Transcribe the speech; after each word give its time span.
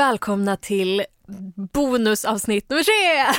Välkomna 0.00 0.56
till 0.56 1.04
bonusavsnitt 1.72 2.70
nummer 2.70 2.82
tre! 2.82 3.34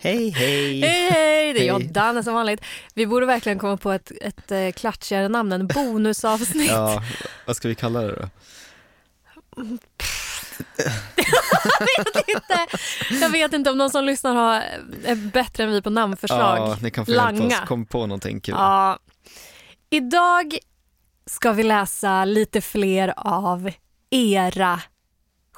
Hej, 0.00 0.30
hej! 0.30 0.80
hej, 0.84 1.10
hej! 1.10 1.52
Det 1.52 1.60
är 1.60 1.66
jag. 1.66 1.92
Danne 1.92 2.22
som 2.22 2.34
vanligt. 2.34 2.60
Vi 2.94 3.06
borde 3.06 3.26
verkligen 3.26 3.58
komma 3.58 3.76
på 3.76 3.92
ett, 3.92 4.12
ett 4.20 4.52
eh, 4.52 4.70
klatschigare 4.70 5.28
namn 5.28 5.52
än 5.52 5.66
bonusavsnitt. 5.66 6.70
Ja, 6.70 7.02
vad 7.46 7.56
ska 7.56 7.68
vi 7.68 7.74
kalla 7.74 8.00
det 8.00 8.12
då? 8.12 8.28
jag, 11.56 12.04
vet 12.04 12.28
inte, 12.28 12.66
jag 13.10 13.30
vet 13.30 13.52
inte 13.52 13.70
om 13.70 13.78
någon 13.78 13.90
som 13.90 14.04
lyssnar 14.04 14.34
har, 14.34 14.54
är 15.04 15.30
bättre 15.32 15.64
än 15.64 15.70
vi 15.70 15.82
på 15.82 15.90
namnförslag. 15.90 16.58
Ja, 16.58 16.76
ni 16.82 16.90
kan 16.90 17.06
få 17.06 17.12
hjälpa 17.12 17.30
Langa. 17.30 17.62
oss, 17.62 17.68
kom 17.68 17.86
på 17.86 18.06
någonting 18.06 18.40
kul. 18.40 18.54
Ja. 18.58 18.98
Idag 19.90 20.58
ska 21.26 21.52
vi 21.52 21.62
läsa 21.62 22.24
lite 22.24 22.60
fler 22.60 23.14
av 23.16 23.70
era 24.10 24.80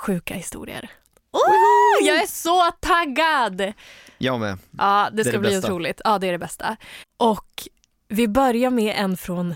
sjuka 0.02 0.34
historier. 0.34 0.90
Oh, 1.32 2.06
jag 2.06 2.22
är 2.22 2.26
så 2.26 2.70
taggad! 2.80 3.72
Jag 4.18 4.40
med. 4.40 4.58
Ja, 4.78 5.08
det 5.10 5.16
Det 5.16 5.24
ska 5.24 5.32
det 5.32 5.38
bli 5.38 5.50
bästa. 5.50 5.66
otroligt. 5.68 6.00
Ja, 6.04 6.18
det 6.18 6.26
är 6.26 6.32
det 6.32 6.38
bästa. 6.38 6.76
Och 7.16 7.68
vi 8.08 8.28
börjar 8.28 8.70
med 8.70 8.94
en 8.98 9.16
från 9.16 9.54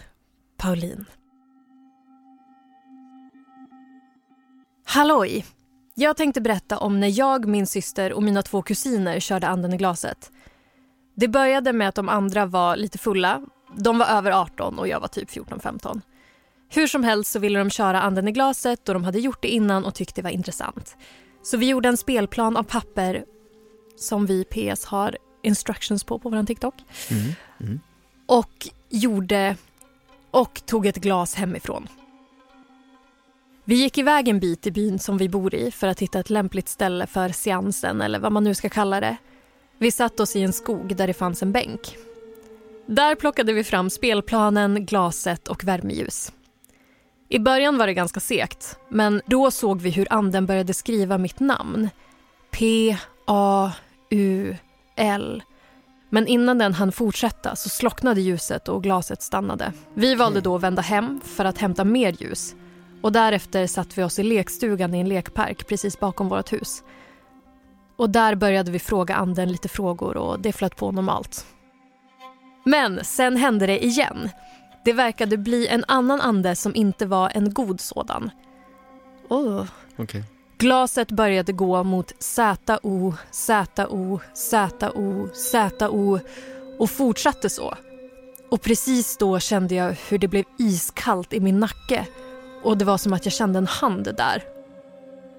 Pauline. 0.59 1.05
Halloj! 4.85 5.47
Jag 5.95 6.17
tänkte 6.17 6.41
berätta 6.41 6.79
om 6.79 7.01
när 7.01 7.19
jag, 7.19 7.47
min 7.47 7.67
syster 7.67 8.13
och 8.13 8.23
mina 8.23 8.43
två 8.43 8.63
kusiner 8.63 9.21
körde 9.21 9.49
anden 9.49 9.73
i 9.73 9.77
glaset. 9.77 10.31
Det 11.15 11.29
började 11.29 11.73
med 11.73 11.89
att 11.89 11.95
de 11.95 12.09
andra 12.09 12.47
var 12.47 12.77
lite 12.77 12.99
fulla. 12.99 13.43
De 13.77 13.99
var 13.99 14.07
över 14.07 14.31
18 14.31 14.79
och 14.79 14.89
jag 14.89 15.01
var 15.01 15.09
typ 15.09 15.31
14-15. 15.31 16.01
Hur 16.69 16.87
som 16.87 17.05
helst 17.05 17.33
så 17.33 17.39
ville 17.39 17.59
de 17.59 17.71
köra 17.71 18.01
anden 18.01 18.29
i 18.29 18.33
glaset 18.33 18.89
och 18.89 18.95
de 18.95 19.05
hade 19.05 19.19
gjort 19.19 19.43
det 19.43 19.49
innan 19.49 19.85
och 19.85 19.95
tyckte 19.95 20.21
det 20.21 20.25
var 20.25 20.31
intressant. 20.31 20.97
Så 21.43 21.57
vi 21.57 21.69
gjorde 21.69 21.89
en 21.89 21.97
spelplan 21.97 22.57
av 22.57 22.63
papper 22.63 23.25
som 23.97 24.27
vi 24.27 24.45
PS 24.45 24.85
har 24.85 25.17
instructions 25.43 26.05
på 26.05 26.19
på 26.19 26.29
vår 26.29 26.43
TikTok. 26.43 26.75
Mm. 27.11 27.33
Mm. 27.61 27.81
Och 28.27 28.69
gjorde 28.89 29.57
och 30.31 30.63
tog 30.67 30.87
ett 30.87 30.97
glas 30.97 31.35
hemifrån. 31.35 31.89
Vi 33.65 33.75
gick 33.75 33.99
iväg 33.99 34.29
en 34.29 34.41
bit 34.41 34.67
i 34.67 34.71
byn 34.71 34.99
som 34.99 35.19
vi 35.19 35.29
bor 35.29 35.55
i 35.55 35.71
för 35.71 35.87
att 35.87 36.01
hitta 36.01 36.21
ett 36.21 36.31
lämpligt 36.31 36.69
ställe 36.69 37.07
för 37.07 37.29
seansen 37.29 38.01
eller 38.01 38.19
vad 38.19 38.33
man 38.33 38.45
nu 38.45 38.55
ska 38.55 38.69
kalla 38.69 39.01
det. 39.01 39.17
Vi 39.79 39.91
satt 39.91 40.21
oss 40.21 40.37
i 40.37 40.43
en 40.43 40.53
skog 40.53 40.97
där 40.97 41.07
det 41.07 41.15
fanns 41.15 41.43
en 41.43 41.53
bänk. 41.53 41.97
Där 42.87 43.15
plockade 43.15 43.53
vi 43.53 43.65
fram 43.65 43.91
spelplanen, 43.91 44.87
glaset 44.87 45.49
och 45.49 45.65
värmeljus. 45.65 46.33
I 47.29 47.39
början 47.39 47.79
var 47.79 47.87
det 47.87 47.95
ganska 47.95 48.21
segt, 48.21 48.79
men 48.89 49.23
då 49.27 49.51
såg 49.51 49.81
vi 49.81 49.91
hur 49.91 50.13
anden 50.13 50.47
började 50.47 50.75
skriva 50.75 51.19
mitt 51.19 51.41
namn. 51.41 51.91
P, 52.51 52.97
A, 53.27 53.73
U, 54.11 54.57
L. 54.97 55.43
Men 56.11 56.27
innan 56.27 56.59
den 56.59 56.75
hann 56.75 56.93
fortsätta 56.93 57.57
så 57.57 57.69
slocknade 57.69 58.21
ljuset 58.21 58.69
och 58.69 58.83
glaset 58.83 59.23
stannade. 59.23 59.73
Vi 59.95 60.15
valde 60.15 60.41
då 60.41 60.57
att 60.57 60.63
vända 60.63 60.83
hem 60.83 61.21
för 61.25 61.45
att 61.45 61.59
hämta 61.59 61.85
mer 61.85 62.17
ljus. 62.23 62.55
Och 63.03 63.13
därefter 63.13 63.67
satt 63.67 63.99
vi 63.99 64.03
oss 64.03 64.19
i 64.19 64.23
lekstugan 64.23 64.95
i 64.95 65.01
en 65.01 65.09
lekpark 65.09 65.67
precis 65.67 66.01
bakom 66.01 66.29
vårt 66.29 66.53
hus. 66.53 66.83
Och 67.97 68.11
där 68.11 68.35
började 68.35 68.71
vi 68.71 68.79
fråga 68.79 69.15
anden 69.15 69.53
lite 69.53 69.69
frågor 69.69 70.17
och 70.17 70.41
det 70.41 70.53
flöt 70.53 70.77
på 70.77 70.93
normalt. 70.93 71.47
Men 72.65 73.05
sen 73.05 73.37
hände 73.37 73.67
det 73.67 73.85
igen. 73.85 74.31
Det 74.87 74.93
verkade 74.93 75.37
bli 75.37 75.67
en 75.67 75.85
annan 75.89 76.21
ande 76.21 76.57
som 76.57 76.75
inte 76.75 77.07
var 77.07 77.31
en 77.35 77.55
god 77.55 77.81
sådan. 77.81 78.31
Oh. 79.29 79.65
Okej. 79.97 80.25
Glaset 80.59 81.11
började 81.11 81.53
gå 81.53 81.83
mot 81.83 82.13
ZO, 82.19 83.15
ZO, 83.31 84.21
ZO, 84.35 85.29
ZO 85.33 86.19
och 86.79 86.91
fortsatte 86.91 87.51
så. 87.51 87.75
Och 88.51 88.63
precis 88.63 89.17
då 89.17 89.39
kände 89.39 89.75
jag 89.75 89.97
hur 90.09 90.19
det 90.19 90.29
blev 90.29 90.45
iskallt 90.59 91.33
i 91.33 91.41
min 91.41 91.61
nacke 91.61 92.07
och 92.63 92.79
det 92.79 92.85
var 92.85 92.99
som 92.99 93.13
att 93.13 93.27
jag 93.27 93.33
kände 93.33 93.59
en 93.59 93.67
hand 93.67 94.15
där. 94.17 94.43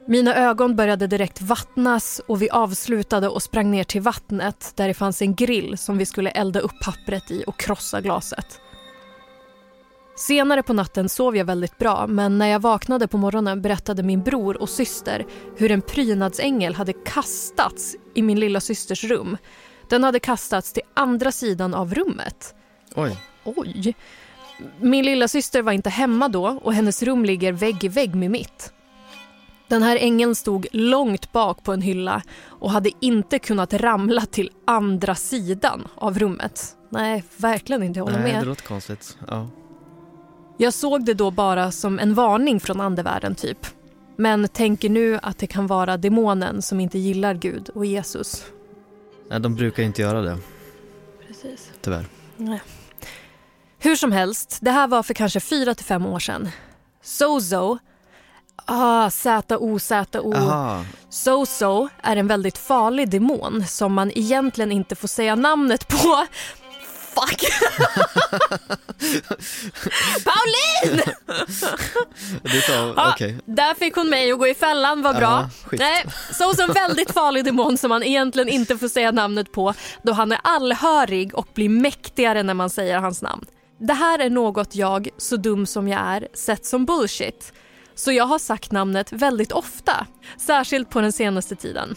Mina 0.07 0.35
ögon 0.35 0.75
började 0.75 1.07
direkt 1.07 1.41
vattnas 1.41 2.21
och 2.27 2.41
vi 2.41 2.49
avslutade 2.49 3.29
och 3.29 3.43
sprang 3.43 3.71
ner 3.71 3.83
till 3.83 4.01
vattnet 4.01 4.71
där 4.75 4.87
det 4.87 4.93
fanns 4.93 5.21
en 5.21 5.35
grill 5.35 5.77
som 5.77 5.97
vi 5.97 6.05
skulle 6.05 6.29
elda 6.29 6.59
upp 6.59 6.79
pappret 6.83 7.31
i 7.31 7.43
och 7.47 7.59
krossa 7.59 8.01
glaset. 8.01 8.61
Senare 10.17 10.63
på 10.63 10.73
natten 10.73 11.09
sov 11.09 11.37
jag 11.37 11.45
väldigt 11.45 11.77
bra 11.77 12.07
men 12.07 12.37
när 12.37 12.47
jag 12.47 12.59
vaknade 12.59 13.07
på 13.07 13.17
morgonen 13.17 13.61
berättade 13.61 14.03
min 14.03 14.23
bror 14.23 14.61
och 14.61 14.69
syster 14.69 15.25
hur 15.57 15.71
en 15.71 15.81
prydnadsängel 15.81 16.75
hade 16.75 16.93
kastats 16.93 17.95
i 18.15 18.21
min 18.21 18.39
lilla 18.39 18.59
systers 18.59 19.03
rum. 19.03 19.37
Den 19.89 20.03
hade 20.03 20.19
kastats 20.19 20.73
till 20.73 20.83
andra 20.93 21.31
sidan 21.31 21.73
av 21.73 21.93
rummet. 21.93 22.55
Oj. 22.95 23.17
Oj! 23.43 23.95
Min 24.79 25.05
lilla 25.05 25.27
syster 25.27 25.61
var 25.61 25.71
inte 25.71 25.89
hemma 25.89 26.27
då 26.27 26.59
och 26.63 26.73
hennes 26.73 27.03
rum 27.03 27.25
ligger 27.25 27.51
vägg 27.53 27.83
i 27.83 27.87
vägg 27.87 28.15
med 28.15 28.31
mitt. 28.31 28.73
Den 29.67 29.83
här 29.83 29.97
ängeln 29.97 30.35
stod 30.35 30.67
långt 30.71 31.31
bak 31.31 31.63
på 31.63 31.73
en 31.73 31.81
hylla 31.81 32.21
och 32.45 32.71
hade 32.71 32.91
inte 32.99 33.39
kunnat 33.39 33.73
ramla 33.73 34.25
till 34.25 34.51
andra 34.65 35.15
sidan 35.15 35.87
av 35.95 36.19
rummet. 36.19 36.75
Nej, 36.89 37.23
verkligen 37.37 37.83
inte. 37.83 37.99
Jag 37.99 38.05
håller 38.05 38.19
Nej, 38.19 38.33
med. 38.33 38.41
det 38.41 38.47
låter 38.47 38.63
konstigt. 38.63 39.17
Ja. 39.27 39.47
Jag 40.57 40.73
såg 40.73 41.05
det 41.05 41.13
då 41.13 41.31
bara 41.31 41.71
som 41.71 41.99
en 41.99 42.13
varning 42.13 42.59
från 42.59 42.81
andevärlden 42.81 43.35
typ. 43.35 43.67
Men 44.15 44.47
tänker 44.47 44.89
nu 44.89 45.19
att 45.23 45.37
det 45.37 45.47
kan 45.47 45.67
vara 45.67 45.97
demonen 45.97 46.61
som 46.61 46.79
inte 46.79 46.99
gillar 46.99 47.33
Gud 47.33 47.69
och 47.69 47.85
Jesus. 47.85 48.45
Nej, 49.29 49.39
de 49.39 49.55
brukar 49.55 49.83
inte 49.83 50.01
göra 50.01 50.21
det, 50.21 50.37
Precis. 51.27 51.71
tyvärr. 51.81 52.05
Hur 53.79 53.95
som 53.95 54.11
helst, 54.11 54.57
det 54.61 54.71
här 54.71 54.87
var 54.87 55.03
för 55.03 55.13
kanske 55.13 55.39
fyra 55.39 55.75
till 55.75 55.85
fem 55.85 56.05
år 56.05 56.19
sedan. 56.19 56.49
Sozo, 57.03 57.77
ah, 58.65 59.09
Z-O-Z-O. 59.09 60.33
Sozo 61.09 61.89
är 62.03 62.15
en 62.15 62.27
väldigt 62.27 62.57
farlig 62.57 63.09
demon 63.09 63.65
som 63.67 63.93
man 63.93 64.11
egentligen 64.15 64.71
inte 64.71 64.95
får 64.95 65.07
säga 65.07 65.35
namnet 65.35 65.87
på. 65.87 66.25
Fuck! 67.19 67.41
Pauline! 70.23 71.01
Det 72.41 72.61
tar, 72.61 72.93
Ja, 72.95 73.11
okej. 73.13 73.37
Där 73.45 73.73
fick 73.73 73.95
hon 73.95 74.09
mig 74.09 74.31
att 74.31 74.39
gå 74.39 74.47
i 74.47 74.53
fällan, 74.53 75.01
vad 75.01 75.15
bra. 75.15 75.49
Ja. 75.71 75.77
Nej, 75.79 76.05
är 76.39 76.61
en 76.61 76.73
väldigt 76.73 77.11
farlig 77.11 77.45
demon 77.45 77.77
som 77.77 77.89
man 77.89 78.03
egentligen 78.03 78.49
inte 78.49 78.77
får 78.77 78.87
säga 78.87 79.11
namnet 79.11 79.51
på 79.51 79.73
då 80.01 80.13
han 80.13 80.31
är 80.31 80.39
allhörig 80.43 81.35
och 81.35 81.47
blir 81.53 81.69
mäktigare 81.69 82.43
när 82.43 82.53
man 82.53 82.69
säger 82.69 82.97
hans 82.97 83.21
namn. 83.21 83.45
Det 83.79 83.93
här 83.93 84.19
är 84.19 84.29
något 84.29 84.75
jag, 84.75 85.09
så 85.17 85.37
dum 85.37 85.65
som 85.65 85.87
jag 85.87 85.99
är, 86.01 86.27
sett 86.33 86.65
som 86.65 86.85
bullshit. 86.85 87.53
Så 87.95 88.11
jag 88.11 88.25
har 88.25 88.39
sagt 88.39 88.71
namnet 88.71 89.11
väldigt 89.11 89.51
ofta, 89.51 90.07
särskilt 90.37 90.89
på 90.89 91.01
den 91.01 91.11
senaste 91.11 91.55
tiden. 91.55 91.95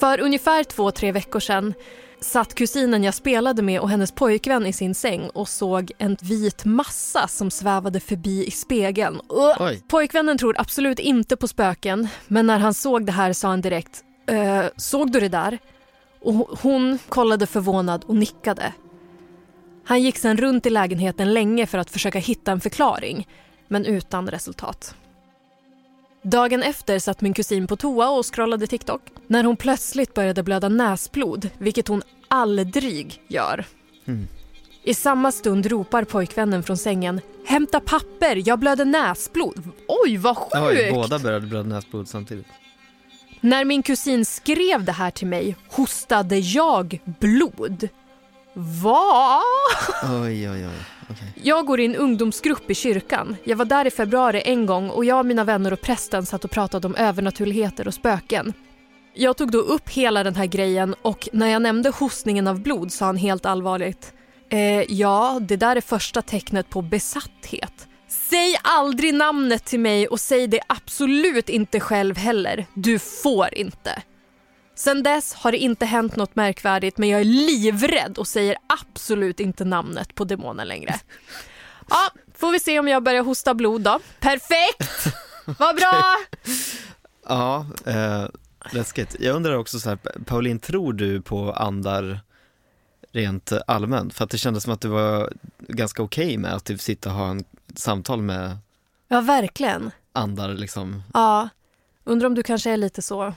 För 0.00 0.20
ungefär 0.20 0.64
två, 0.64 0.90
tre 0.90 1.12
veckor 1.12 1.40
sedan 1.40 1.74
satt 2.20 2.54
kusinen 2.54 3.04
jag 3.04 3.14
spelade 3.14 3.62
med 3.62 3.80
och 3.80 3.90
hennes 3.90 4.12
pojkvän 4.12 4.66
i 4.66 4.72
sin 4.72 4.94
säng 4.94 5.28
och 5.28 5.48
såg 5.48 5.92
en 5.98 6.16
vit 6.22 6.64
massa 6.64 7.28
som 7.28 7.50
svävade 7.50 8.00
förbi 8.00 8.46
i 8.46 8.50
spegeln. 8.50 9.20
Oj. 9.58 9.82
Pojkvännen 9.88 10.38
tror 10.38 10.60
absolut 10.60 10.98
inte 10.98 11.36
på 11.36 11.48
spöken 11.48 12.08
men 12.28 12.46
när 12.46 12.58
han 12.58 12.74
såg 12.74 13.06
det 13.06 13.12
här 13.12 13.32
sa 13.32 13.48
han 13.48 13.60
direkt 13.60 14.04
"Eh, 14.26 14.64
“Såg 14.76 15.12
du 15.12 15.20
det 15.20 15.28
där?” 15.28 15.58
och 16.20 16.34
hon 16.62 16.98
kollade 17.08 17.46
förvånad 17.46 18.04
och 18.06 18.16
nickade. 18.16 18.72
Han 19.84 20.02
gick 20.02 20.18
sen 20.18 20.36
runt 20.36 20.66
i 20.66 20.70
lägenheten 20.70 21.34
länge 21.34 21.66
för 21.66 21.78
att 21.78 21.90
försöka 21.90 22.18
hitta 22.18 22.52
en 22.52 22.60
förklaring 22.60 23.28
men 23.68 23.84
utan 23.86 24.28
resultat. 24.30 24.94
Dagen 26.22 26.62
efter 26.62 26.98
satt 26.98 27.20
min 27.20 27.34
kusin 27.34 27.66
på 27.66 27.76
toa 27.76 28.10
och 28.10 28.34
scrollade 28.34 28.66
TikTok 28.66 29.02
när 29.26 29.44
hon 29.44 29.56
plötsligt 29.56 30.14
började 30.14 30.42
blöda 30.42 30.68
näsblod, 30.68 31.50
vilket 31.58 31.88
hon 31.88 32.02
aldrig 32.28 33.22
gör. 33.28 33.64
Mm. 34.06 34.28
I 34.82 34.94
samma 34.94 35.32
stund 35.32 35.66
ropar 35.66 36.04
pojkvännen 36.04 36.62
från 36.62 36.76
sängen 36.76 37.20
“Hämta 37.46 37.80
papper, 37.80 38.42
jag 38.48 38.58
blöder 38.58 38.84
näsblod”. 38.84 39.68
Oj, 39.88 40.16
vad 40.16 40.36
sjukt! 40.36 40.56
Oj, 40.56 40.90
båda 40.92 41.18
började 41.18 41.46
blöda 41.46 41.68
näsblod 41.68 42.08
samtidigt. 42.08 42.46
När 43.40 43.64
min 43.64 43.82
kusin 43.82 44.24
skrev 44.24 44.84
det 44.84 44.92
här 44.92 45.10
till 45.10 45.26
mig 45.26 45.56
hostade 45.68 46.38
jag 46.38 47.00
blod. 47.04 47.88
Va? 48.54 49.40
Oj, 50.02 50.50
oj, 50.50 50.66
oj. 50.66 50.99
Jag 51.34 51.66
går 51.66 51.80
i 51.80 51.84
en 51.84 51.96
ungdomsgrupp 51.96 52.70
i 52.70 52.74
kyrkan. 52.74 53.36
Jag 53.44 53.56
var 53.56 53.64
där 53.64 53.86
i 53.86 53.90
februari 53.90 54.42
en 54.44 54.66
gång 54.66 54.90
och 54.90 55.04
jag, 55.04 55.26
mina 55.26 55.44
vänner 55.44 55.72
och 55.72 55.80
prästen 55.80 56.26
satt 56.26 56.44
och 56.44 56.50
pratade 56.50 56.86
om 56.86 56.94
övernaturligheter 56.94 57.88
och 57.88 57.94
spöken. 57.94 58.52
Jag 59.14 59.36
tog 59.36 59.50
då 59.50 59.58
upp 59.58 59.88
hela 59.88 60.24
den 60.24 60.34
här 60.34 60.46
grejen 60.46 60.94
och 61.02 61.28
när 61.32 61.46
jag 61.46 61.62
nämnde 61.62 61.90
hostningen 61.90 62.46
av 62.46 62.60
blod 62.62 62.92
sa 62.92 63.06
han 63.06 63.16
helt 63.16 63.46
allvarligt 63.46 64.12
eh, 64.50 64.82
Ja, 64.92 65.38
det 65.40 65.56
där 65.56 65.76
är 65.76 65.80
första 65.80 66.22
tecknet 66.22 66.70
på 66.70 66.82
besatthet. 66.82 67.88
Säg 68.08 68.56
aldrig 68.62 69.14
namnet 69.14 69.64
till 69.64 69.80
mig 69.80 70.08
och 70.08 70.20
säg 70.20 70.46
det 70.46 70.60
absolut 70.66 71.48
inte 71.48 71.80
själv 71.80 72.16
heller. 72.16 72.66
Du 72.74 72.98
får 72.98 73.54
inte. 73.54 74.02
Sen 74.80 75.02
dess 75.02 75.34
har 75.34 75.52
det 75.52 75.58
inte 75.58 75.86
hänt 75.86 76.16
något 76.16 76.36
märkvärdigt 76.36 76.98
men 76.98 77.08
jag 77.08 77.20
är 77.20 77.24
livrädd 77.24 78.18
och 78.18 78.28
säger 78.28 78.56
absolut 78.66 79.40
inte 79.40 79.64
namnet 79.64 80.14
på 80.14 80.24
demonen 80.24 80.68
längre. 80.68 80.94
Ja, 81.90 82.10
får 82.34 82.52
vi 82.52 82.60
se 82.60 82.78
om 82.78 82.88
jag 82.88 83.02
börjar 83.02 83.22
hosta 83.22 83.54
blod 83.54 83.80
då. 83.82 84.00
Perfekt! 84.20 85.14
Vad 85.58 85.76
bra! 85.76 86.16
Ja, 87.28 87.66
eh, 87.86 88.24
läskigt. 88.72 89.16
Jag 89.20 89.36
undrar 89.36 89.54
också 89.56 89.80
så 89.80 89.88
här, 89.88 89.96
Pauline, 90.26 90.58
tror 90.58 90.92
du 90.92 91.22
på 91.22 91.52
andar 91.52 92.20
rent 93.12 93.52
allmänt? 93.66 94.14
För 94.14 94.24
att 94.24 94.30
det 94.30 94.38
kändes 94.38 94.64
som 94.64 94.72
att 94.72 94.80
du 94.80 94.88
var 94.88 95.32
ganska 95.58 96.02
okej 96.02 96.36
med 96.36 96.54
att 96.54 96.64
typ 96.64 96.80
sitta 96.80 97.08
och 97.08 97.14
ha 97.16 97.30
en 97.30 97.44
samtal 97.76 98.22
med 98.22 98.58
Ja, 99.08 99.20
verkligen. 99.20 99.90
andar 100.12 100.48
liksom 100.48 101.02
Ja, 101.14 101.48
undrar 102.04 102.26
om 102.26 102.34
du 102.34 102.42
kanske 102.42 102.70
är 102.70 102.76
lite 102.76 103.02
så, 103.02 103.34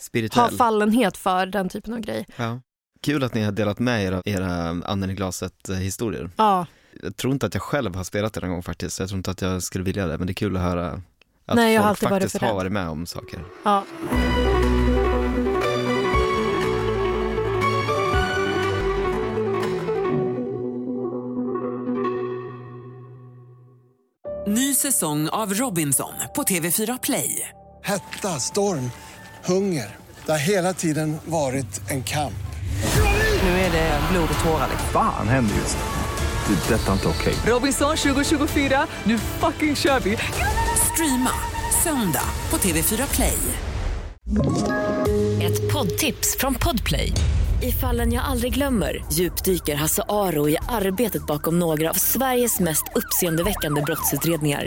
spirituell. 0.00 0.56
fallenhet 0.56 1.16
för 1.16 1.46
den 1.46 1.68
typen 1.68 1.94
av 1.94 2.00
grej. 2.00 2.26
Ja. 2.36 2.60
Kul 3.02 3.24
att 3.24 3.34
ni 3.34 3.42
har 3.42 3.52
delat 3.52 3.78
med 3.78 4.04
er 4.04 4.12
av 4.12 4.22
era 4.24 4.52
anden 4.68 5.10
i 5.10 5.14
glaset 5.14 5.68
eh, 5.68 5.76
historier. 5.76 6.30
Ja, 6.36 6.66
Jag 7.02 7.16
tror 7.16 7.32
inte 7.32 7.46
att 7.46 7.54
jag 7.54 7.62
själv 7.62 7.94
har 7.94 8.04
spelat 8.04 8.32
det 8.32 8.40
någon 8.40 8.50
gång 8.50 8.62
faktiskt, 8.62 8.98
jag 8.98 9.08
tror 9.08 9.16
inte 9.16 9.30
att 9.30 9.42
jag 9.42 9.62
skulle 9.62 9.84
vilja 9.84 10.06
det, 10.06 10.18
men 10.18 10.26
det 10.26 10.30
är 10.30 10.34
kul 10.34 10.56
att 10.56 10.62
höra 10.62 11.02
att 11.46 11.56
Nej, 11.56 11.76
folk 11.78 12.02
varit 12.02 12.22
faktiskt 12.22 12.36
har 12.42 12.54
varit 12.54 12.72
med 12.72 12.88
om 12.88 13.06
saker. 13.06 13.44
ja. 13.64 13.84
Ny 24.46 24.74
säsong 24.74 25.28
av 25.28 25.54
Robinson 25.54 26.12
på 26.34 26.42
TV4 26.42 26.98
Play. 27.02 27.48
Hetta, 27.84 28.28
storm, 28.28 28.90
hunger. 29.44 29.96
Det 30.26 30.32
har 30.32 30.38
hela 30.38 30.72
tiden 30.72 31.18
varit 31.24 31.90
en 31.90 32.02
kamp. 32.02 32.34
Nu 33.42 33.48
är 33.48 33.70
det 33.72 34.00
blod 34.12 34.28
och 34.38 34.44
tårar. 34.44 34.68
liksom. 34.70 34.88
Fan 34.92 35.28
händer 35.28 35.54
just 35.54 35.76
nu. 35.76 36.54
Det. 36.54 36.74
är 36.74 36.78
Detta 36.78 36.88
är 36.88 36.92
inte 36.92 37.08
okej. 37.08 37.34
Robinson 37.46 37.96
2024, 37.96 38.86
nu 39.04 39.18
fucking 39.18 39.76
kör 39.76 40.00
vi! 40.00 40.16
Streama 40.92 41.30
söndag 41.84 42.24
på 42.50 42.56
TV4 42.56 43.14
Play. 43.14 43.38
Ett 45.42 45.72
poddtips 45.72 46.36
från 46.38 46.54
Podplay. 46.54 47.12
I 47.62 47.72
fallen 47.72 48.12
jag 48.12 48.24
aldrig 48.24 48.54
glömmer 48.54 49.04
djupdyker 49.12 49.74
Hasse 49.74 50.02
Aro 50.08 50.48
i 50.48 50.56
arbetet 50.68 51.26
bakom 51.26 51.58
några 51.58 51.90
av 51.90 51.94
Sveriges 51.94 52.60
mest 52.60 52.84
uppseendeväckande 52.94 53.82
brottsutredningar. 53.82 54.66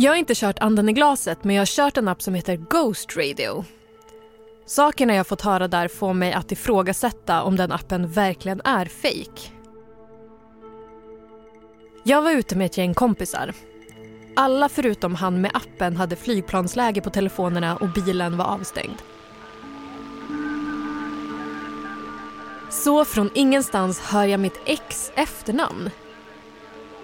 Jag 0.00 0.12
har 0.12 0.16
inte 0.16 0.34
kört 0.34 0.58
anden 0.58 0.88
i 0.88 0.92
glaset 0.92 1.44
men 1.44 1.56
jag 1.56 1.60
har 1.60 1.66
kört 1.66 1.96
en 1.96 2.08
app 2.08 2.22
som 2.22 2.34
heter 2.34 2.56
Ghost 2.56 3.16
Radio. 3.16 3.64
Sakerna 4.66 5.14
jag 5.14 5.26
fått 5.26 5.42
höra 5.42 5.68
där 5.68 5.88
får 5.88 6.14
mig 6.14 6.32
att 6.32 6.52
ifrågasätta 6.52 7.42
om 7.42 7.56
den 7.56 7.72
appen 7.72 8.08
verkligen 8.08 8.60
är 8.64 8.86
fake. 8.86 9.52
Jag 12.04 12.22
var 12.22 12.30
ute 12.30 12.56
med 12.56 12.66
ett 12.66 12.78
gäng 12.78 12.94
kompisar. 12.94 13.52
Alla 14.36 14.68
förutom 14.68 15.14
han 15.14 15.40
med 15.40 15.50
appen 15.54 15.96
hade 15.96 16.16
flygplansläge 16.16 17.00
på 17.00 17.10
telefonerna 17.10 17.76
och 17.76 17.88
bilen 17.88 18.36
var 18.36 18.44
avstängd. 18.44 19.02
Så 22.70 23.04
från 23.04 23.30
ingenstans 23.34 24.00
hör 24.00 24.24
jag 24.24 24.40
mitt 24.40 24.60
ex 24.64 25.12
efternamn. 25.14 25.90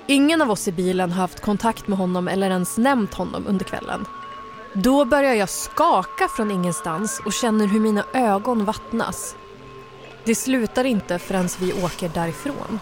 Ingen 0.06 0.42
av 0.42 0.50
oss 0.50 0.68
i 0.68 0.72
bilen 0.72 1.12
har 1.12 1.20
haft 1.20 1.40
kontakt 1.40 1.88
med 1.88 1.98
honom 1.98 2.28
eller 2.28 2.50
ens 2.50 2.78
nämnt 2.78 3.14
honom 3.14 3.46
under 3.46 3.64
kvällen. 3.64 4.06
Då 4.72 5.04
börjar 5.04 5.34
jag 5.34 5.48
skaka 5.48 6.28
från 6.28 6.50
ingenstans 6.50 7.20
och 7.24 7.32
känner 7.32 7.66
hur 7.66 7.80
mina 7.80 8.04
ögon 8.12 8.64
vattnas. 8.64 9.36
Det 10.24 10.34
slutar 10.34 10.84
inte 10.84 11.18
förrän 11.18 11.48
vi 11.60 11.72
åker 11.72 12.08
därifrån. 12.08 12.80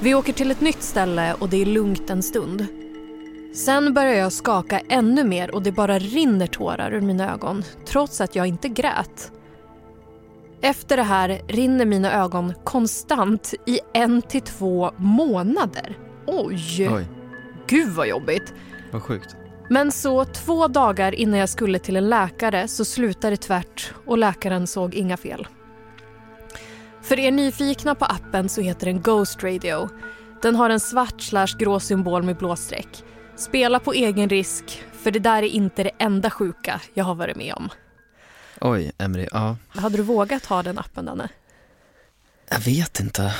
Vi 0.00 0.14
åker 0.14 0.32
till 0.32 0.50
ett 0.50 0.60
nytt 0.60 0.82
ställe 0.82 1.34
och 1.34 1.48
det 1.48 1.62
är 1.62 1.66
lugnt 1.66 2.10
en 2.10 2.22
stund. 2.22 2.66
Sen 3.54 3.94
börjar 3.94 4.14
jag 4.14 4.32
skaka 4.32 4.80
ännu 4.88 5.24
mer 5.24 5.54
och 5.54 5.62
det 5.62 5.72
bara 5.72 5.98
rinner 5.98 6.46
tårar 6.46 6.92
ur 6.92 7.00
mina 7.00 7.32
ögon 7.32 7.64
trots 7.86 8.20
att 8.20 8.36
jag 8.36 8.46
inte 8.46 8.68
grät. 8.68 9.32
Efter 10.64 10.96
det 10.96 11.02
här 11.02 11.40
rinner 11.48 11.86
mina 11.86 12.12
ögon 12.12 12.54
konstant 12.64 13.54
i 13.66 13.80
en 13.94 14.22
till 14.22 14.42
två 14.42 14.92
månader. 14.96 15.98
Oj! 16.26 16.88
Oj, 16.90 17.08
Gud 17.66 17.88
vad 17.88 18.08
jobbigt. 18.08 18.54
vad 18.92 19.02
sjukt. 19.02 19.36
Men 19.70 19.92
så 19.92 20.24
två 20.24 20.68
dagar 20.68 21.14
innan 21.14 21.40
jag 21.40 21.48
skulle 21.48 21.78
till 21.78 21.96
en 21.96 22.08
läkare 22.08 22.68
så 22.68 22.84
slutade 22.84 23.30
det 23.30 23.36
tvärt 23.36 23.94
och 24.06 24.18
läkaren 24.18 24.66
såg 24.66 24.94
inga 24.94 25.16
fel. 25.16 25.46
För 27.02 27.18
er 27.18 27.30
nyfikna 27.30 27.94
på 27.94 28.04
appen 28.04 28.48
så 28.48 28.60
heter 28.60 28.86
den 28.86 29.00
Ghost 29.00 29.44
Radio. 29.44 29.88
Den 30.42 30.56
har 30.56 30.70
en 30.70 30.80
svart 30.80 31.20
slash 31.20 31.56
grå 31.58 31.80
symbol 31.80 32.22
med 32.22 32.36
blå 32.36 32.56
streck. 32.56 33.04
Spela 33.36 33.78
på 33.78 33.92
egen 33.92 34.28
risk, 34.28 34.84
för 34.92 35.10
det 35.10 35.18
där 35.18 35.42
är 35.42 35.46
inte 35.46 35.82
det 35.82 35.90
enda 35.98 36.30
sjuka 36.30 36.80
jag 36.94 37.04
har 37.04 37.14
varit 37.14 37.36
med 37.36 37.54
om. 37.54 37.68
Oj, 38.64 38.92
Emily, 38.98 39.28
ja. 39.32 39.56
Hade 39.68 39.96
du 39.96 40.02
vågat 40.02 40.46
ha 40.46 40.62
den 40.62 40.78
appen, 40.78 41.04
Danne? 41.04 41.28
Jag 42.50 42.60
vet 42.60 43.00
inte. 43.00 43.34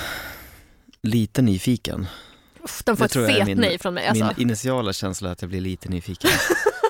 Lite 1.02 1.42
nyfiken. 1.42 2.06
Uff, 2.62 2.84
den 2.84 2.96
får 2.96 3.08
Det 3.08 3.30
ett 3.30 3.36
fet 3.36 3.46
min- 3.46 3.58
nej 3.58 3.78
från 3.78 3.94
mig. 3.94 4.06
Alltså. 4.06 4.24
Min 4.24 4.34
initiala 4.36 4.92
känsla 4.92 5.28
är 5.28 5.32
att 5.32 5.42
jag 5.42 5.48
blir 5.48 5.60
lite 5.60 5.88
nyfiken. 5.88 6.30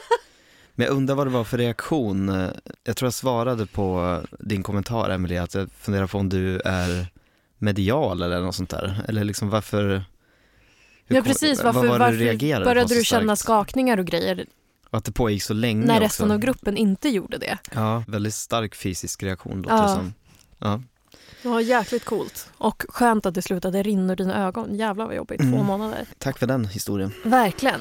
Men 0.75 0.87
jag 0.87 0.97
undrar 0.97 1.15
vad 1.15 1.27
det 1.27 1.31
var 1.31 1.45
för 1.45 1.59
reaktion. 1.59 2.29
Jag 2.85 2.97
tror 2.97 3.07
jag 3.07 3.15
svarade 3.15 3.67
på 3.67 4.21
din 4.39 4.63
kommentar 4.63 5.11
Emily, 5.11 5.37
att 5.37 5.55
jag 5.55 5.71
funderar 5.73 6.07
på 6.07 6.19
om 6.19 6.29
du 6.29 6.61
är 6.61 7.07
medial 7.59 8.23
eller 8.23 8.41
något 8.41 8.55
sånt 8.55 8.71
där. 8.71 9.05
Eller 9.09 9.25
liksom 9.25 9.51
varför... 9.51 10.05
hur 11.07 11.17
Ja 11.17 11.23
precis, 11.23 11.63
varför, 11.63 11.87
var 11.89 11.99
varför 11.99 12.65
började 12.65 12.95
du 12.95 13.05
känna 13.05 13.37
skakningar 13.37 13.99
och 13.99 14.07
grejer 14.07 14.47
Och 14.93 14.99
att 14.99 15.05
det 15.05 15.13
pågick 15.13 15.43
så 15.43 15.55
länge 15.55 15.87
när 15.87 15.95
också. 15.95 16.05
resten 16.05 16.31
av 16.31 16.39
gruppen 16.39 16.77
inte 16.77 17.09
gjorde 17.09 17.39
det? 17.39 17.59
Ja, 17.75 18.05
väldigt 18.09 18.35
stark 18.35 18.75
fysisk 18.75 19.23
reaktion 19.23 19.63
låter 19.63 19.77
Ja. 19.77 19.83
det 19.83 19.89
som. 19.89 20.15
Ja. 20.59 20.81
Ja, 21.43 21.61
jäkligt 21.61 22.05
coolt. 22.05 22.51
Och 22.59 22.85
skönt 22.89 23.27
att 23.27 23.35
det 23.35 23.43
slutade 23.43 23.83
rinna 23.83 24.13
ur 24.13 24.17
dina 24.17 24.47
ögon. 24.47 24.75
Jävlar 24.75 25.07
vad 25.07 25.17
jobbigt, 25.17 25.41
två 25.41 25.47
Mm. 25.47 25.67
månader. 25.67 26.07
Tack 26.19 26.39
för 26.39 26.47
den 26.47 26.65
historien. 26.65 27.13
Verkligen. 27.25 27.81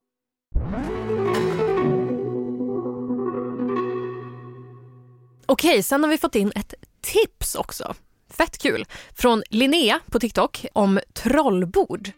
Okej, 5.45 5.83
sen 5.83 6.03
har 6.03 6.09
vi 6.09 6.17
fått 6.17 6.35
in 6.35 6.51
ett 6.55 6.73
tips 7.01 7.55
också. 7.55 7.95
Fett 8.29 8.57
kul. 8.57 8.85
Från 9.15 9.43
Linnea 9.49 9.99
på 10.11 10.19
TikTok 10.19 10.65
om 10.73 10.99
trollbord. 11.13 12.11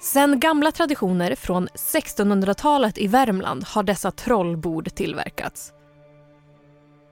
Sen 0.00 0.40
gamla 0.40 0.72
traditioner 0.72 1.34
från 1.34 1.68
1600-talet 1.68 2.98
i 2.98 3.06
Värmland 3.06 3.64
har 3.64 3.82
dessa 3.82 4.10
trollbord 4.10 4.94
tillverkats. 4.94 5.72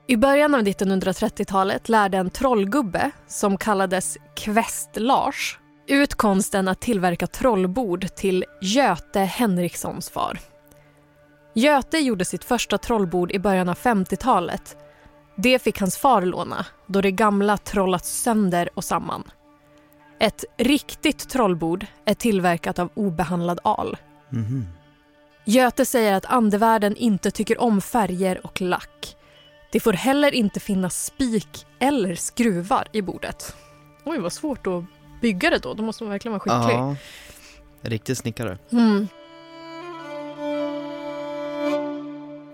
I 0.07 0.17
början 0.17 0.55
av 0.55 0.61
1930-talet 0.61 1.89
lärde 1.89 2.17
en 2.17 2.29
trollgubbe, 2.29 3.11
som 3.27 3.57
kallades 3.57 4.17
Kväst-Lars 4.35 5.59
ut 5.87 6.15
konsten 6.15 6.67
att 6.67 6.79
tillverka 6.79 7.27
trollbord 7.27 8.07
till 8.15 8.45
Göte 8.61 9.19
Henrikssons 9.19 10.09
far. 10.09 10.39
Göte 11.53 11.97
gjorde 11.97 12.25
sitt 12.25 12.43
första 12.43 12.77
trollbord 12.77 13.31
i 13.31 13.39
början 13.39 13.69
av 13.69 13.77
50-talet. 13.77 14.77
Det 15.35 15.59
fick 15.59 15.79
hans 15.79 15.97
far 15.97 16.21
låna, 16.21 16.65
då 16.87 17.01
det 17.01 17.11
gamla 17.11 17.57
trollats 17.57 18.21
sönder 18.21 18.69
och 18.73 18.83
samman. 18.83 19.23
Ett 20.19 20.45
riktigt 20.57 21.29
trollbord 21.29 21.85
är 22.05 22.13
tillverkat 22.13 22.79
av 22.79 22.89
obehandlad 22.93 23.59
al. 23.63 23.97
Göte 25.45 25.85
säger 25.85 26.13
att 26.13 26.25
andevärlden 26.25 26.95
inte 26.95 27.31
tycker 27.31 27.61
om 27.61 27.81
färger 27.81 28.45
och 28.45 28.61
lack. 28.61 29.15
Det 29.71 29.79
får 29.79 29.93
heller 29.93 30.33
inte 30.33 30.59
finnas 30.59 31.05
spik 31.05 31.65
eller 31.79 32.15
skruvar 32.15 32.87
i 32.91 33.01
bordet. 33.01 33.55
Oj, 34.05 34.19
vad 34.19 34.33
svårt 34.33 34.67
att 34.67 34.83
bygga 35.21 35.49
det 35.49 35.57
då. 35.57 35.73
Då 35.73 35.83
måste 35.83 36.03
man 36.03 36.11
verkligen 36.11 36.39
vara 36.39 36.39
skicklig. 36.39 36.77
Ja, 36.77 36.95
riktig 37.81 38.17
snickare. 38.17 38.57
Mm. 38.71 39.07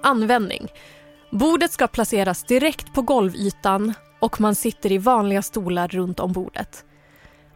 Användning. 0.03 0.67
Bordet 1.31 1.71
ska 1.71 1.87
placeras 1.87 2.43
direkt 2.43 2.93
på 2.93 3.01
golvytan 3.01 3.93
och 4.19 4.41
man 4.41 4.55
sitter 4.55 4.91
i 4.91 4.97
vanliga 4.97 5.41
stolar 5.41 5.87
runt 5.87 6.19
om 6.19 6.31
bordet. 6.33 6.85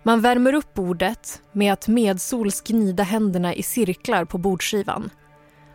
Man 0.03 0.21
värmer 0.21 0.53
upp 0.53 0.73
bordet 0.73 1.41
med 1.51 1.73
att 1.73 1.87
medsols 1.87 2.61
gnida 2.61 3.03
händerna 3.03 3.53
i 3.53 3.63
cirklar 3.63 4.25
på 4.25 4.37
bordskivan. 4.37 5.09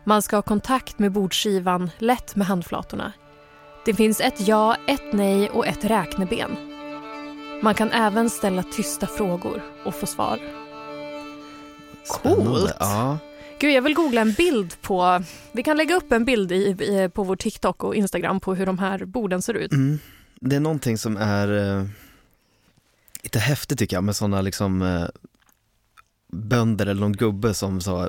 Man 0.05 0.23
ska 0.23 0.37
ha 0.37 0.43
kontakt 0.43 0.99
med 0.99 1.13
bordskivan 1.13 1.91
lätt 1.99 2.37
med 2.37 2.47
handflatorna. 2.47 3.13
Det 3.85 3.95
finns 3.95 4.21
ett 4.21 4.49
ja, 4.49 4.77
ett 4.89 5.13
nej 5.13 5.51
och 5.51 5.67
ett 5.67 5.85
räkneben. 5.85 6.72
Man 7.63 7.75
kan 7.75 7.91
även 7.93 8.31
ställa 8.31 8.63
tysta 8.63 9.07
frågor 9.07 9.63
och 9.85 9.95
få 9.95 10.07
svar. 10.07 10.39
Spännande. 12.05 12.45
Coolt. 12.45 12.77
Ja. 12.81 13.19
Gud, 13.59 13.73
jag 13.73 13.83
vill 13.83 13.95
googla 13.95 14.21
en 14.21 14.33
bild 14.33 14.83
på... 14.83 15.23
Vi 15.53 15.63
kan 15.63 15.77
lägga 15.77 15.95
upp 15.95 16.13
en 16.13 16.25
bild 16.25 16.53
i, 16.53 16.55
i, 16.55 17.11
på 17.15 17.23
vår 17.23 17.37
TikTok 17.37 17.85
och 17.85 17.95
Instagram 17.95 18.41
på 18.41 18.55
hur 18.55 18.67
de 18.67 18.79
här 18.79 19.05
borden 19.05 19.43
ser 19.43 19.55
ut. 19.55 19.73
Mm. 19.73 19.99
Det 20.41 20.57
är 20.57 20.61
någonting 20.61 20.99
som 20.99 21.17
är 21.17 21.79
eh, 21.79 21.87
lite 23.23 23.39
häftigt 23.39 23.79
tycker 23.79 23.97
jag 23.97 24.05
med 24.05 24.17
sådana 24.17 24.41
liksom 24.41 24.83
eh, 24.83 25.07
bönder 26.33 26.87
eller 26.87 27.01
någon 27.01 27.13
gubbe 27.13 27.55
som 27.55 27.81
så 27.81 28.09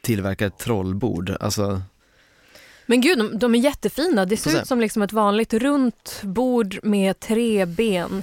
tillverkar 0.00 0.46
ett 0.46 0.58
trollbord. 0.58 1.36
Alltså, 1.40 1.82
Men 2.86 3.00
gud, 3.00 3.18
de, 3.18 3.38
de 3.38 3.54
är 3.54 3.58
jättefina. 3.58 4.26
Det 4.26 4.36
ser 4.36 4.60
ut 4.60 4.68
som 4.68 4.80
liksom 4.80 5.02
ett 5.02 5.12
vanligt 5.12 5.54
runt 5.54 6.20
bord 6.22 6.78
med 6.82 7.20
tre 7.20 7.66
ben. 7.66 8.22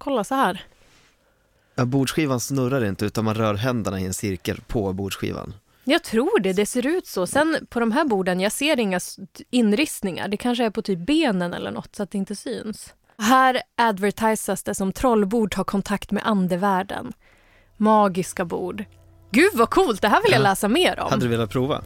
Kolla 0.00 0.24
så 0.24 0.34
här. 0.34 0.64
ja, 1.74 1.84
bordsskivan 1.84 2.40
snurrar 2.40 2.84
inte 2.84 3.04
utan 3.04 3.24
man 3.24 3.34
rör 3.34 3.54
händerna 3.54 4.00
i 4.00 4.06
en 4.06 4.14
cirkel 4.14 4.60
på 4.66 4.92
bordsskivan. 4.92 5.54
Jag 5.84 6.04
tror 6.04 6.40
det, 6.40 6.52
det 6.52 6.66
ser 6.66 6.86
ut 6.86 7.06
så. 7.06 7.26
Sen 7.26 7.66
på 7.70 7.80
de 7.80 7.92
här 7.92 8.04
borden, 8.04 8.40
jag 8.40 8.52
ser 8.52 8.80
inga 8.80 9.00
inristningar. 9.50 10.28
Det 10.28 10.36
kanske 10.36 10.64
är 10.64 10.70
på 10.70 10.82
typ 10.82 10.98
benen 10.98 11.54
eller 11.54 11.70
något 11.70 11.96
så 11.96 12.02
att 12.02 12.10
det 12.10 12.18
inte 12.18 12.36
syns. 12.36 12.94
Här 13.18 13.62
advertisas 13.76 14.62
det 14.62 14.74
som 14.74 14.92
trollbord 14.92 15.54
har 15.54 15.64
kontakt 15.64 16.10
med 16.10 16.22
andevärlden. 16.26 17.12
Magiska 17.76 18.44
bord. 18.44 18.84
Gud 19.30 19.50
vad 19.54 19.70
coolt, 19.70 20.02
det 20.02 20.08
här 20.08 20.22
vill 20.22 20.32
jag 20.32 20.40
Ja. 20.40 20.42
läsa 20.42 20.68
mer 20.68 21.00
om. 21.00 21.10
Hade 21.10 21.22
du 21.24 21.28
velat 21.28 21.50
prova? 21.50 21.82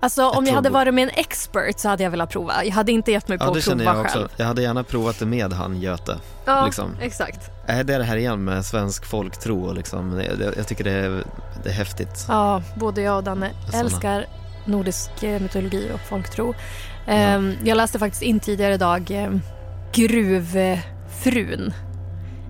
Alltså 0.00 0.28
om 0.28 0.46
jag 0.46 0.54
hade 0.54 0.70
varit 0.70 0.94
med 0.94 1.02
en 1.04 1.14
expert 1.14 1.78
så 1.78 1.88
hade 1.88 2.02
jag 2.02 2.10
velat 2.10 2.30
prova. 2.30 2.64
Jag 2.64 2.72
hade 2.72 2.92
inte 2.92 3.12
gett 3.12 3.28
mig 3.28 3.38
på 3.38 3.44
Ja 3.44 3.48
att 3.58 3.64
prova 3.64 3.84
jag 3.84 4.00
också. 4.00 4.18
själv. 4.18 4.28
Jag 4.36 4.46
hade 4.46 4.62
gärna 4.62 4.84
provat 4.84 5.18
det 5.18 5.26
med 5.26 5.52
han 5.52 5.80
Göte. 5.80 6.18
Ja, 6.44 6.64
liksom. 6.66 6.90
exakt. 7.00 7.50
Är 7.66 7.84
det 7.84 7.98
det 7.98 8.04
här 8.04 8.16
igen 8.16 8.44
med 8.44 8.64
svensk 8.66 9.06
folktro 9.06 9.72
liksom, 9.72 10.22
jag 10.56 10.66
tycker 10.68 10.84
det 10.84 10.90
är, 10.90 11.24
det 11.62 11.68
är 11.68 11.72
häftigt. 11.74 12.24
Ja, 12.28 12.62
både 12.76 13.02
jag 13.02 13.16
och 13.16 13.24
Danne 13.24 13.50
Såna. 13.66 13.78
älskar 13.80 14.26
nordisk 14.64 15.22
eh, 15.22 15.40
mytologi 15.40 15.90
och 15.94 16.00
folktro. 16.00 16.54
Ehm, 17.06 17.54
Jag 17.64 17.76
läste 17.76 17.98
faktiskt 17.98 18.22
in 18.22 18.40
tidigare 18.40 18.74
idag 18.74 19.10
eh, 19.10 19.30
Gruvfrun 19.92 21.72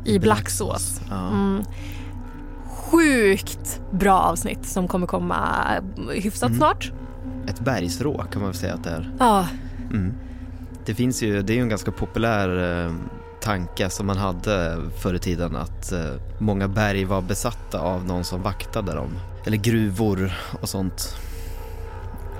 i 0.04 0.18
Blacksås. 0.18 1.00
Ja. 1.10 1.28
Mm. 1.28 1.64
Sjukt 2.90 3.80
bra 3.90 4.18
avsnitt 4.20 4.66
som 4.66 4.88
kommer 4.88 5.06
komma 5.06 5.66
hyfsat 6.14 6.48
Mm. 6.48 6.58
snart. 6.58 6.92
Ett 7.56 7.60
bergsrå 7.64 8.24
kan 8.32 8.42
man 8.42 8.50
väl 8.50 8.58
säga 8.58 8.74
att 8.74 8.84
det 8.84 8.90
är. 8.90 9.10
Ja, 9.18 9.46
Mm. 9.90 10.14
Det 10.84 10.94
finns 10.94 11.22
ju, 11.22 11.42
det 11.42 11.52
är 11.52 11.54
ju 11.54 11.62
en 11.62 11.68
ganska 11.68 11.90
populär 11.90 12.84
eh, 12.86 12.92
tanke 13.40 13.90
som 13.90 14.06
man 14.06 14.16
hade 14.16 14.76
förr 15.02 15.14
i 15.14 15.18
tiden 15.18 15.56
att 15.56 15.92
eh, 15.92 16.00
många 16.38 16.68
berg 16.68 17.04
var 17.04 17.20
besatta 17.22 17.80
av 17.80 18.04
någon 18.04 18.24
som 18.24 18.42
vaktade 18.42 18.94
dem. 18.94 19.10
Eller 19.46 19.56
gruvor 19.56 20.32
och 20.60 20.68
sånt 20.68 21.16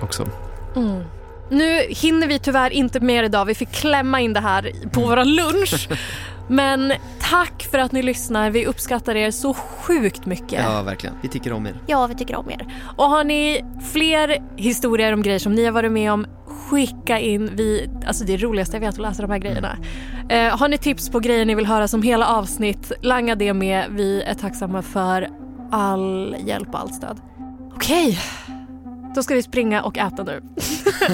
också. 0.01 0.27
Mm. 0.75 1.03
Nu 1.51 1.79
hinner 1.89 2.27
vi 2.27 2.39
tyvärr 2.39 2.69
inte 2.69 2.99
mer 2.99 3.23
idag. 3.23 3.45
Vi 3.45 3.55
fick 3.55 3.71
klämma 3.71 4.21
in 4.21 4.33
det 4.33 4.39
här 4.39 4.61
på 4.91 4.99
Mm. 4.99 5.09
vår 5.09 5.25
lunch. 5.25 5.89
Men 6.47 6.93
tack 7.21 7.56
för 7.71 7.79
att 7.79 7.91
ni 7.91 8.03
lyssnar. 8.03 8.49
Vi 8.49 8.65
uppskattar 8.65 9.15
er 9.15 9.31
så 9.31 9.53
sjukt 9.53 10.25
mycket. 10.25 10.63
Ja, 10.63 10.81
verkligen. 10.81 11.15
Vi 11.21 11.27
tycker 11.27 11.53
om 11.53 11.67
er. 11.67 11.75
Ja, 11.87 12.07
vi 12.07 12.15
tycker 12.15 12.35
om 12.35 12.49
er. 12.51 12.67
Och 12.97 13.05
har 13.05 13.23
ni 13.23 13.65
fler 13.91 14.43
historier 14.55 15.13
om 15.13 15.21
grejer 15.21 15.39
som 15.39 15.55
ni 15.55 15.65
har 15.65 15.71
varit 15.71 15.91
med 15.91 16.11
om, 16.11 16.25
skicka 16.45 17.19
in. 17.19 17.49
Vi, 17.55 17.89
alltså 18.07 18.23
det 18.23 18.33
är 18.33 18.37
det 18.37 18.43
roligaste 18.43 18.75
jag 18.75 18.81
vet 18.81 18.93
att 18.93 18.97
läsa 19.01 19.21
de 19.21 19.31
här 19.31 19.39
grejerna. 19.39 19.77
Eh, 20.29 20.57
har 20.57 20.67
ni 20.67 20.77
tips 20.77 21.09
på 21.09 21.19
grejer 21.19 21.45
ni 21.45 21.55
vill 21.55 21.65
höra 21.65 21.87
som 21.87 22.01
hela 22.01 22.27
avsnitt, 22.27 22.91
langa 23.01 23.35
det 23.35 23.53
med. 23.53 23.85
Vi 23.89 24.21
är 24.21 24.33
tacksamma 24.33 24.81
för 24.81 25.29
all 25.71 26.35
hjälp 26.45 26.69
och 26.69 26.79
allt 26.79 26.93
stöd. 26.95 27.21
Okej, 27.75 28.19
då 29.15 29.23
ska 29.23 29.33
vi 29.33 29.43
springa 29.43 29.83
och 29.83 29.97
äta 29.97 30.23
nu. 30.23 30.41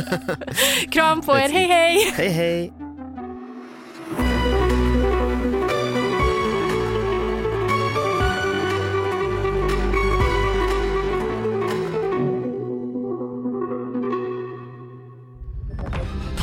Kram 0.91 1.21
på 1.21 1.31
er, 1.31 1.49
hej 1.49 1.67
hej! 1.67 2.13
Hej 2.17 2.29
hej! 2.29 2.82